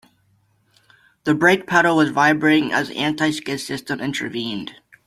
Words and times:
The 1.25 1.35
brake 1.35 1.67
pedal 1.67 1.97
was 1.97 2.09
vibrating 2.09 2.73
as 2.73 2.87
the 2.87 2.97
anti-skid 2.97 3.59
system 3.59 3.99
intervened. 3.99 4.77